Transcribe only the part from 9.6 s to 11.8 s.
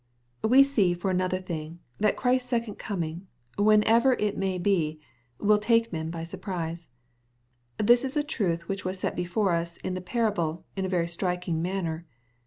in the parable, in a very striking